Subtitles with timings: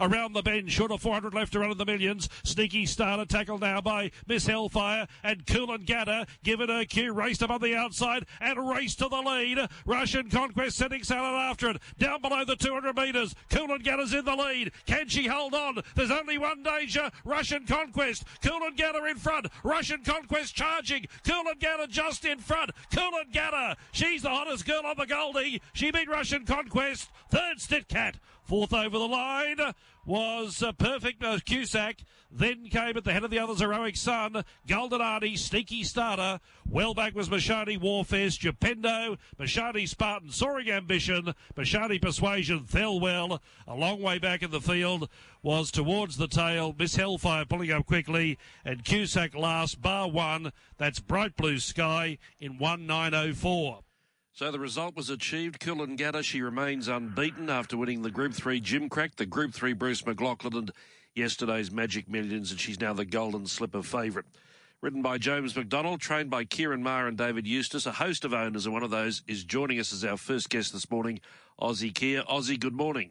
[0.00, 2.28] Around the bend, short of 400 left to run in the millions.
[2.44, 6.28] Sneaky starter tackled now by Miss Hellfire and Coolangatta.
[6.44, 9.58] Given her cue, raced up on the outside and raced to the lead.
[9.86, 11.78] Russian Conquest setting sail after it.
[11.98, 13.34] Down below the 200 metres.
[13.50, 14.72] Coolangatta's in the lead.
[14.86, 15.82] Can she hold on?
[15.94, 17.10] There's only one danger.
[17.24, 18.24] Russian Conquest.
[18.42, 19.48] Coolangatta in front.
[19.64, 21.06] Russian Conquest charging.
[21.24, 22.70] Coolangatta just in front.
[22.92, 23.76] Coolangatta.
[23.92, 25.60] She's the hottest girl on the Goldie.
[25.72, 27.10] She beat Russian Conquest.
[27.30, 28.14] Third Stitcat.
[28.48, 29.58] Fourth over the line
[30.06, 31.98] was uh, perfect uh, Cusack.
[32.30, 36.40] Then came at the head of the others Heroic Sun, Golden Artie, Sneaky Starter.
[36.66, 43.40] Well back was Mishani Warfare, Stupendo, Mishani Spartan, Soaring Ambition, Mishani Persuasion, Thelwell.
[43.66, 45.10] A long way back in the field
[45.42, 46.74] was towards the tail.
[46.78, 50.54] Miss Hellfire pulling up quickly, and Cusack last, bar one.
[50.78, 53.80] That's Bright Blue Sky in 1904.
[54.38, 55.58] So the result was achieved.
[55.58, 60.54] Coolangatta, she remains unbeaten after winning the Group 3 Gimcrack, the Group 3 Bruce McLaughlin,
[60.54, 60.70] and
[61.12, 64.28] yesterday's Magic Millions, and she's now the Golden Slipper favourite.
[64.80, 67.84] Written by James McDonald, trained by Ciaron Maher and David Eustace.
[67.84, 70.72] A host of owners, and one of those is joining us as our first guest
[70.72, 71.18] this morning,
[71.58, 72.22] Ozzie Kheir.
[72.28, 73.10] Ozzie, good morning.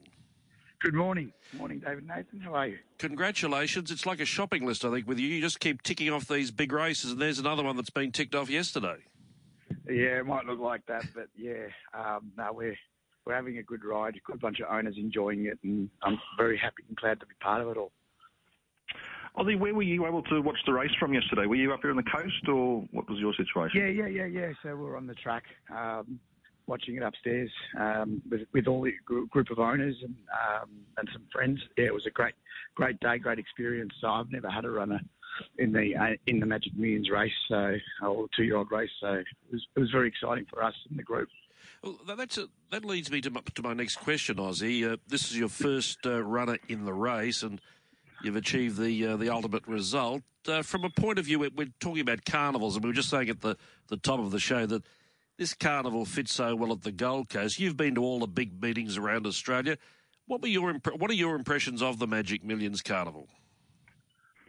[0.79, 1.33] Good morning.
[1.57, 2.39] Morning, David Nathan.
[2.39, 2.77] How are you?
[2.99, 3.91] Congratulations.
[3.91, 5.27] It's like a shopping list, I think, with you.
[5.27, 8.33] You just keep ticking off these big races, and there's another one that's been ticked
[8.33, 8.99] off yesterday.
[9.89, 12.75] Yeah, it might look like that, but yeah, um, no, we're
[13.25, 14.15] we're having a good ride.
[14.15, 17.33] A good bunch of owners enjoying it, and I'm very happy and glad to be
[17.41, 17.91] part of it all.
[19.35, 21.45] Ozzie, where were you able to watch the race from yesterday?
[21.45, 23.79] Were you up here on the coast, or what was your situation?
[23.79, 24.51] Yeah, yeah, yeah, yeah.
[24.63, 25.43] So we were on the track,
[25.75, 26.19] um,
[26.65, 31.23] watching it upstairs um, with with all the group of owners and um, and some
[31.31, 31.59] friends.
[31.77, 32.33] Yeah, it was a great
[32.75, 33.93] great day, great experience.
[34.01, 34.99] So I've never had a runner
[35.57, 38.89] in the uh, in the Magic Millions race, so or two year old race.
[39.01, 41.29] So it was, it was very exciting for us in the group.
[41.83, 44.85] Well, that's a, that leads me to my, to my next question, Ozzie.
[44.85, 47.61] Uh, this is your first uh, runner in the race, and
[48.23, 50.23] you've achieved the uh, the ultimate result.
[50.47, 53.09] Uh, from a point of view, we're, we're talking about carnivals, and we were just
[53.09, 53.57] saying at the,
[53.89, 54.81] the top of the show that
[55.37, 57.59] this carnival fits so well at the Gold Coast.
[57.59, 59.77] You've been to all the big meetings around Australia.
[60.25, 63.27] What were your imp- what are your impressions of the Magic Millions Carnival?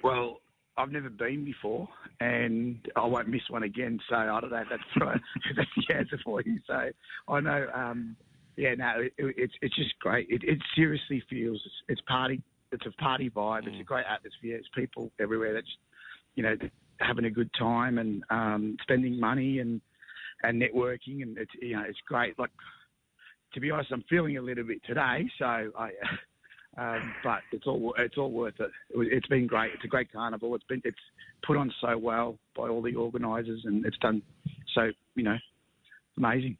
[0.02, 0.40] Well,
[0.78, 1.88] I've never been before,
[2.20, 3.98] and I won't miss one again.
[4.08, 5.20] So I don't know if that's right.
[5.56, 6.60] that's the answer for you.
[6.66, 6.90] So
[7.28, 8.16] I know, um,
[8.56, 10.28] yeah, no, it, it's it's just great.
[10.30, 12.40] It, it seriously feels it's, it's, party.
[12.70, 13.64] It's a party vibe.
[13.64, 13.68] Mm.
[13.68, 14.56] It's a great atmosphere.
[14.56, 15.76] It's people everywhere that's
[16.36, 16.56] you know
[17.00, 19.80] having a good time and um, spending money and
[20.44, 22.38] and networking, and it's you know it's great.
[22.38, 22.50] Like
[23.54, 25.90] to be honest, I'm feeling a little bit today, so I.
[26.76, 28.70] Um, but it's all it's all worth it.
[28.90, 29.12] it.
[29.12, 29.72] has been great.
[29.74, 30.54] It's a great carnival.
[30.54, 30.98] It's been it's
[31.44, 34.22] put on so well by all the organisers, and it's done
[34.74, 35.36] so you know
[36.16, 36.56] amazing.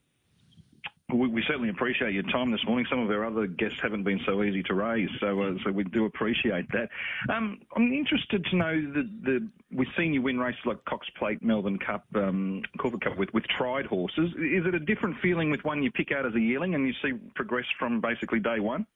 [1.11, 2.85] We, we, certainly appreciate your time this morning.
[2.91, 5.85] Some of our other guests haven't been so easy to raise, so uh, so we
[5.85, 6.91] do appreciate that.
[7.33, 11.43] Um, I'm interested to know that the we've seen you win races like Cox Plate,
[11.43, 14.31] Melbourne Cup, um, Corporate Cup with with tried horses.
[14.37, 16.93] Is it a different feeling with one you pick out as a yearling and you
[17.03, 18.87] see progress from basically day one?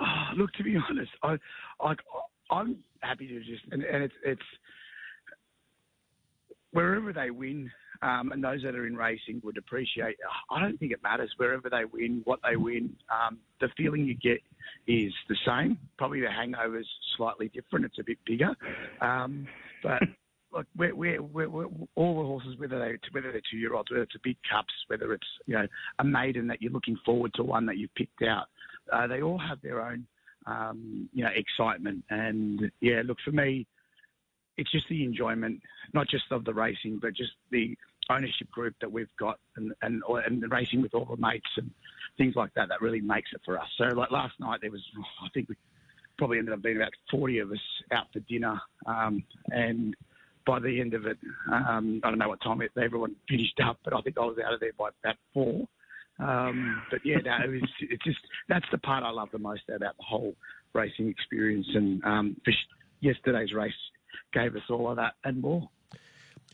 [0.00, 1.36] Oh, look, to be honest, I,
[1.80, 1.94] I,
[2.50, 4.42] I'm happy to just, and, and it's, it's
[6.72, 7.70] wherever they win,
[8.02, 10.16] um, and those that are in racing would appreciate.
[10.50, 12.94] I don't think it matters wherever they win, what they win.
[13.10, 14.40] Um, the feeling you get
[14.86, 15.78] is the same.
[15.96, 17.86] Probably the hangover's slightly different.
[17.86, 18.54] It's a bit bigger,
[19.00, 19.46] um,
[19.82, 20.02] but.
[20.52, 23.90] Look, we're, we're, we're, we're, all the horses, whether they whether they're two year olds,
[23.90, 25.66] whether it's a big cups, whether it's you know
[25.98, 28.46] a maiden that you're looking forward to, one that you've picked out,
[28.92, 30.06] uh, they all have their own,
[30.46, 32.04] um, you know, excitement.
[32.10, 33.66] And yeah, look for me,
[34.56, 35.60] it's just the enjoyment,
[35.92, 37.76] not just of the racing, but just the
[38.08, 41.70] ownership group that we've got, and and and the racing with all the mates and
[42.16, 42.68] things like that.
[42.68, 43.68] That really makes it for us.
[43.76, 44.82] So like last night, there was,
[45.22, 45.56] I think we
[46.16, 47.58] probably ended up being about 40 of us
[47.92, 49.94] out for dinner, um, and
[50.46, 51.18] by the end of it,
[51.52, 54.38] um, I don't know what time it, everyone finished up, but I think I was
[54.44, 55.66] out of there by about four.
[56.18, 58.18] Um, but yeah, no, it was, it's just
[58.48, 60.34] that's the part I love the most about the whole
[60.72, 61.66] racing experience.
[61.74, 62.36] And um,
[63.00, 63.72] yesterday's race
[64.32, 65.68] gave us all of that and more.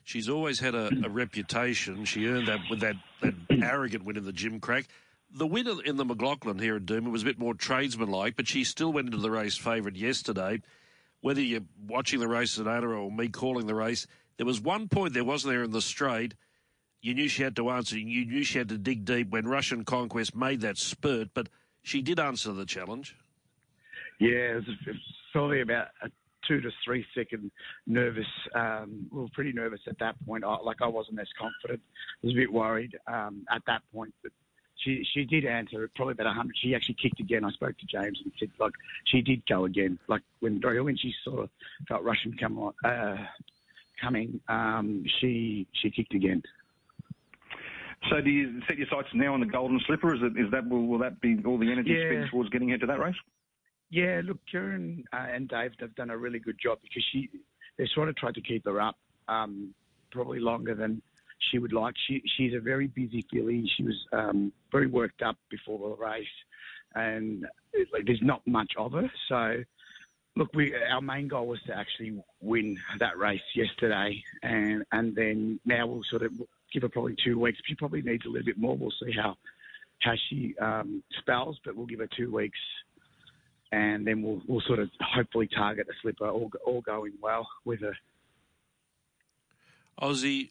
[0.04, 2.04] She's always had a, a reputation.
[2.04, 4.86] She earned that with that, that arrogant win in the Gimcrack.
[5.34, 8.64] The win in the McLaughlin here at Doomben was a bit more tradesmanlike, but she
[8.64, 10.60] still went into the race favourite yesterday.
[11.20, 14.60] Whether you're watching the race as an owner or me calling the race, there was
[14.60, 16.34] one point there, wasn't there, in the straight–
[17.02, 17.98] you knew she had to answer.
[17.98, 21.48] You knew she had to dig deep when Russian Conquest made that spurt, but
[21.82, 23.16] she did answer the challenge.
[24.20, 24.96] Yeah, it was, it was
[25.32, 26.10] probably about a
[26.46, 27.50] two to three second
[27.86, 28.26] nervous.
[28.54, 30.44] Um, we were pretty nervous at that point.
[30.44, 31.80] I, like I wasn't as confident.
[32.22, 34.14] I was a bit worried um, at that point.
[34.22, 34.32] But
[34.76, 36.56] she she did answer probably about hundred.
[36.56, 37.44] She actually kicked again.
[37.44, 38.74] I spoke to James and said like
[39.06, 39.98] she did go again.
[40.06, 41.50] Like when when she sort of
[41.88, 43.16] felt Russian come on, uh,
[44.00, 46.42] coming, um, she she kicked again.
[48.10, 50.14] So do you set your sights now on the Golden Slipper?
[50.14, 52.08] Is it is that will, will that be all the energy Yeah.
[52.08, 53.14] spent towards getting into that race?
[53.90, 57.28] Yeah, look, Ciaron uh, and Dave have done a really good job because she
[57.78, 58.96] they sort of tried to keep her up
[59.28, 59.74] um,
[60.10, 61.02] probably longer than
[61.50, 61.94] she would like.
[62.08, 63.70] She she's a very busy filly.
[63.76, 66.26] She was um, very worked up before the race,
[66.94, 67.46] and
[67.92, 69.10] like, there's not much of her.
[69.28, 69.62] So,
[70.36, 75.60] look, we our main goal was to actually win that race yesterday, and and then
[75.64, 76.32] now we'll sort of
[76.72, 77.58] give her probably two weeks.
[77.66, 78.76] She probably needs a little bit more.
[78.76, 79.36] We'll see how
[80.00, 82.58] how she um, spells, but we'll give her two weeks
[83.72, 87.80] and then we'll we'll sort of hopefully target the slipper all all going well with
[87.80, 87.96] her.
[89.98, 90.50] Ozzie,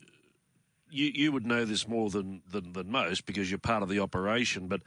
[0.90, 4.00] you you would know this more than, than, than most because you're part of the
[4.00, 4.82] operation, but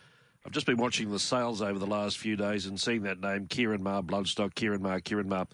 [0.45, 3.47] I've just been watching the sales over the last few days and seeing that name,
[3.47, 5.47] Ciaron Maher Bloodstock, Ciaron Maher, Ciaron Maher.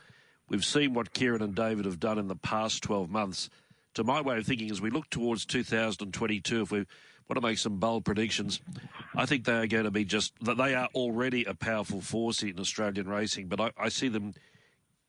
[0.49, 3.51] We've seen what Ciaron and David have done in the past 12 months.
[3.95, 7.59] To my way of thinking, as we look towards 2022, if we want to make
[7.59, 8.61] some bold predictions,
[9.15, 12.43] I think they are going to be just that they are already a powerful force
[12.43, 14.35] in Australian racing, but I, I see them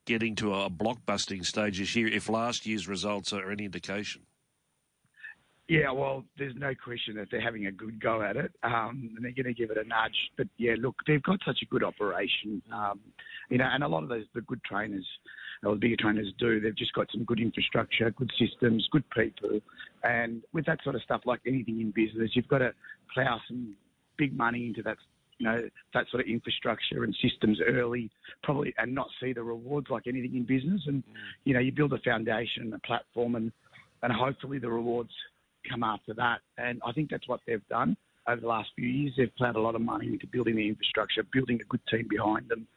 [0.06, 4.24] getting to a blockbusting stage this year if last year's results are any indication.
[5.68, 9.24] Yeah, well, there's no question that they're having a good go at it, um, and
[9.24, 10.18] they're going to give it a nudge.
[10.36, 13.00] But yeah, look, they've got such a good operation, um,
[13.50, 15.08] you know, and a lot of those the good trainers,
[15.64, 16.60] or the bigger trainers do.
[16.60, 19.60] They've just got some good infrastructure, good systems, good people,
[20.04, 22.74] and with that sort of stuff, like anything in business, you've got to
[23.14, 23.76] plough some
[24.18, 24.98] big money into that.
[25.38, 25.62] You know
[25.96, 28.12] that sort of infrastructure and systems early,
[28.44, 30.82] probably, and not see the rewards like anything in business.
[30.86, 31.16] And mm.
[31.46, 33.52] you know, you build a foundation and a platform, and
[34.04, 35.10] and hopefully the rewards
[35.70, 36.40] come after that.
[36.58, 37.98] And I think that's what they've done
[38.28, 39.14] over the last few years.
[39.18, 42.50] They've plowed a lot of money into building the infrastructure, building a good team behind
[42.50, 42.68] them,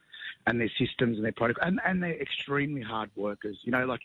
[0.47, 1.67] and their systems and their protocol.
[1.67, 3.57] And, and they're extremely hard workers.
[3.63, 4.01] You know, like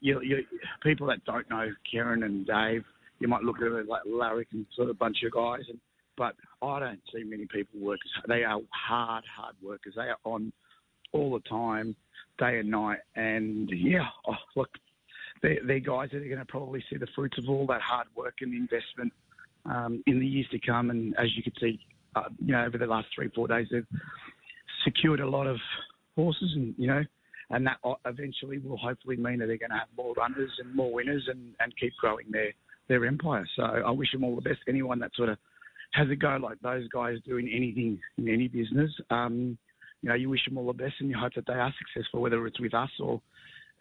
[0.00, 0.44] you, you,
[0.82, 2.84] people that don't know Ciaron and Dave,
[3.20, 5.78] you might look at them like Larry and sort of a bunch of guys, and
[6.16, 8.00] but I don't see many people work.
[8.26, 9.94] They are hard, hard workers.
[9.96, 10.52] They are on
[11.12, 11.94] all the time,
[12.38, 12.98] day and night.
[13.14, 14.70] And yeah, oh, look,
[15.42, 18.08] they're, they're guys that are going to probably see the fruits of all that hard
[18.16, 19.12] work and investment
[19.64, 20.90] um, in the years to come.
[20.90, 21.78] And as you can see,
[22.16, 23.86] uh, you know, over the last three, four days, they've
[24.88, 25.58] secured a lot of
[26.16, 27.02] horses, and you know,
[27.50, 30.92] and that eventually will hopefully mean that they're going to have more runners and more
[30.92, 32.52] winners, and, and keep growing their
[32.88, 33.46] their empire.
[33.56, 34.60] So I wish them all the best.
[34.68, 35.38] Anyone that sort of
[35.92, 39.56] has a go like those guys do in anything in any business, um,
[40.02, 42.20] you know, you wish them all the best, and you hope that they are successful,
[42.20, 43.20] whether it's with us or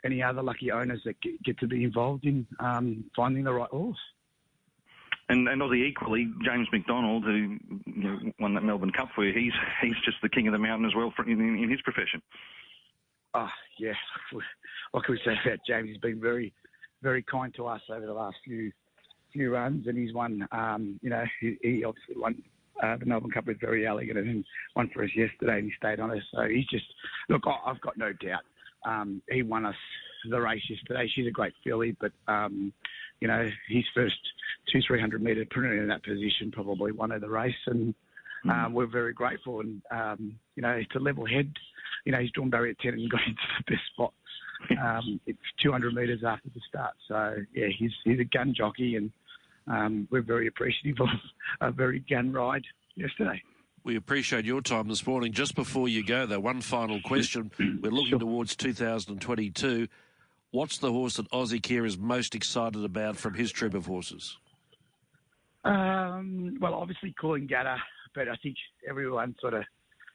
[0.05, 3.69] any other lucky owners that get, get to be involved in um, finding the right
[3.69, 3.97] horse.
[5.29, 9.33] And, and Ozzie equally, James McDonald, who you know, won that Melbourne Cup for you,
[9.33, 9.51] he's
[9.81, 12.21] he's just the king of the mountain as well for, in, in his profession.
[13.33, 13.93] Oh, yeah.
[14.91, 15.89] What can we say about James?
[15.89, 16.53] He's been very,
[17.03, 18.71] very kind to us over the last few
[19.33, 20.47] few runs, and he's won.
[20.53, 22.41] Um, you know, he, he obviously won
[22.81, 24.45] uh, the Melbourne Cup with Verry Elleegant, and
[24.77, 26.23] won for us yesterday, and he stayed on us.
[26.33, 26.85] So he's just
[27.27, 27.43] look.
[27.45, 28.43] I- I've got no doubt.
[28.85, 29.75] Um, he won us
[30.29, 31.11] the race yesterday.
[31.13, 32.71] She's a great filly, but um,
[33.19, 34.19] you know, his first
[34.71, 37.93] two, three hundred metre printed in that position probably won her the race, and
[38.49, 39.59] um, we're very grateful.
[39.61, 41.51] And um, you know, to level head,
[42.05, 44.13] you know, he's drawn barrier ten and got into the best spot.
[44.81, 49.11] Um, it's 200 metres after the start, so yeah, he's he's a gun jockey, and
[49.67, 51.09] um, we're very appreciative of
[51.61, 52.63] a very gun ride
[52.95, 53.41] yesterday.
[53.83, 55.31] We appreciate your time this morning.
[55.31, 57.51] Just before you go, though, one final question.
[57.81, 58.19] We're looking Sure.
[58.19, 59.87] towards 2022.
[60.51, 64.37] What's the horse that Ozzie Kheir is most excited about from his troop of horses?
[65.67, 67.77] Um, well, obviously Coolangatta,
[68.15, 68.55] but I think
[68.89, 69.63] everyone sort of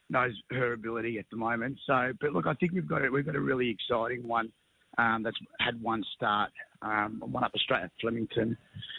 [0.08, 1.78] knows her ability at the moment.
[1.86, 3.12] So, but look, I think we've got it.
[3.12, 4.50] We've got a really exciting one
[4.98, 6.50] um, that's had one start,
[6.82, 8.56] um, one up straight at Flemington,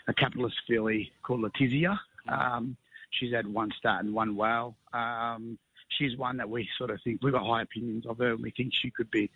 [0.08, 1.98] a capitalist filly called Letizia.
[2.28, 2.78] Um,
[3.12, 4.76] she's had one start and one well.
[4.94, 5.58] Um,
[5.98, 8.52] she's one that we sort of think we've got high opinions of her, and we
[8.52, 9.30] think she could be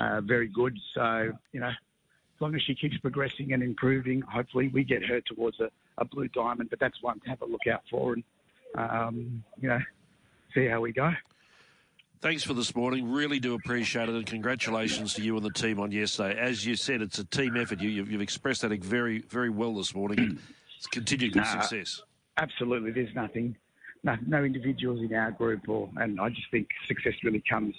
[0.00, 0.78] uh, very good.
[0.94, 5.20] So, you know, as long as she keeps progressing and improving, hopefully we get her
[5.20, 6.70] towards a, a blue diamond.
[6.70, 8.24] But that's one to have a look out for, and
[8.74, 9.80] um, you know,
[10.54, 11.12] see how we go.
[12.20, 13.08] Thanks for this morning.
[13.08, 16.36] Really do appreciate it, and congratulations to you and the team on yesterday.
[16.38, 17.80] As you said, it's a team effort.
[17.80, 20.18] You, you've, you've expressed that very, very well this morning.
[20.18, 20.38] and
[20.76, 21.60] It's continued good Nah.
[21.60, 22.02] success.
[22.36, 23.56] Absolutely, there's nothing,
[24.02, 27.74] no, no individuals in our group, or and I just think success really comes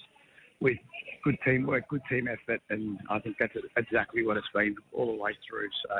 [0.61, 0.77] with
[1.23, 5.21] good teamwork, good team effort, and I think that's exactly what it's been all the
[5.21, 5.67] way through.
[5.85, 5.95] So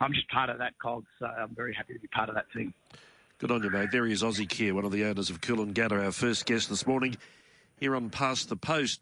[0.00, 2.50] I'm just part of that cog, so I'm very happy to be part of that
[2.52, 2.74] team.
[3.38, 3.90] Good on you, mate.
[3.90, 6.86] There he is, Ozzie Kheir, one of the owners of Coolangatta, our first guest this
[6.86, 7.16] morning
[7.78, 8.98] here on Past the Post.